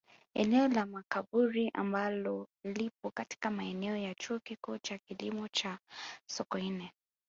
Eneo 0.33 0.67
la 0.67 0.85
Makaburi 0.85 1.71
ambalo 1.73 2.47
lipo 2.63 3.11
katika 3.11 3.51
maeneo 3.51 3.95
ya 3.97 4.15
Chuo 4.15 4.39
Kikuu 4.39 4.77
cha 4.77 4.97
Kilimo 4.97 5.47
cha 5.47 5.79
Sokoine 6.29 6.91